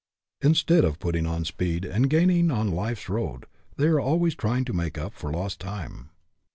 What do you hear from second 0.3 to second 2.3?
Instead of putting on speed and